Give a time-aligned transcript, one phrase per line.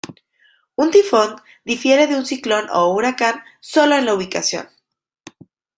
[0.77, 4.67] Un tifón difiere de un ciclón o huracán sólo en la ubicación.